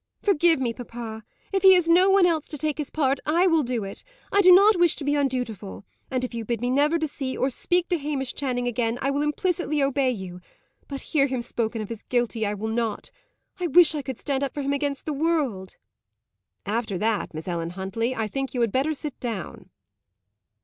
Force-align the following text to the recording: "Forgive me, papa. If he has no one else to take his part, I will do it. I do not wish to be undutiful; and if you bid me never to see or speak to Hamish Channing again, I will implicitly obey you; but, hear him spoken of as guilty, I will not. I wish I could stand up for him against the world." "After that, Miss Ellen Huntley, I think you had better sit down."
"Forgive 0.23 0.59
me, 0.59 0.73
papa. 0.73 1.23
If 1.51 1.61
he 1.61 1.75
has 1.75 1.87
no 1.87 2.09
one 2.09 2.25
else 2.25 2.47
to 2.47 2.57
take 2.57 2.79
his 2.79 2.89
part, 2.89 3.19
I 3.23 3.45
will 3.45 3.61
do 3.61 3.83
it. 3.83 4.03
I 4.31 4.41
do 4.41 4.51
not 4.51 4.79
wish 4.79 4.95
to 4.95 5.03
be 5.03 5.13
undutiful; 5.13 5.85
and 6.09 6.23
if 6.23 6.33
you 6.33 6.43
bid 6.43 6.59
me 6.59 6.71
never 6.71 6.97
to 6.97 7.07
see 7.07 7.37
or 7.37 7.51
speak 7.51 7.87
to 7.89 7.99
Hamish 7.99 8.33
Channing 8.33 8.67
again, 8.67 8.97
I 8.99 9.11
will 9.11 9.21
implicitly 9.21 9.83
obey 9.83 10.09
you; 10.09 10.41
but, 10.87 11.01
hear 11.01 11.27
him 11.27 11.43
spoken 11.43 11.83
of 11.83 11.91
as 11.91 12.01
guilty, 12.01 12.47
I 12.47 12.55
will 12.55 12.69
not. 12.71 13.11
I 13.59 13.67
wish 13.67 13.93
I 13.93 14.01
could 14.01 14.17
stand 14.17 14.41
up 14.43 14.55
for 14.55 14.63
him 14.63 14.73
against 14.73 15.05
the 15.05 15.13
world." 15.13 15.77
"After 16.65 16.97
that, 16.97 17.31
Miss 17.35 17.47
Ellen 17.47 17.69
Huntley, 17.69 18.15
I 18.15 18.25
think 18.25 18.55
you 18.55 18.61
had 18.61 18.71
better 18.71 18.95
sit 18.95 19.19
down." 19.19 19.69